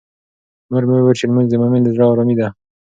مور 0.69 0.83
مې 0.89 0.95
وویل 0.97 1.17
چې 1.19 1.25
لمونځ 1.29 1.47
د 1.49 1.53
مومن 1.61 1.81
د 1.83 1.87
زړه 1.95 2.05
ارامي 2.11 2.35
ده. 2.39 2.47